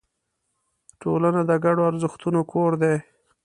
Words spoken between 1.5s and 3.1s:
ګډو ارزښتونو کور دی.